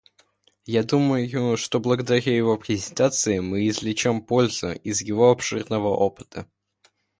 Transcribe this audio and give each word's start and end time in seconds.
Я 0.65 0.81
думаю, 0.81 1.57
что 1.57 1.79
благодаря 1.79 2.35
его 2.35 2.57
презентации 2.57 3.37
мы 3.37 3.67
извлечем 3.67 4.23
пользу 4.23 4.71
из 4.71 5.03
его 5.03 5.29
обширного 5.29 5.89
опыта. 5.89 6.47